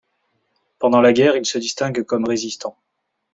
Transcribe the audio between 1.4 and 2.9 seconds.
se distingue comme résistant.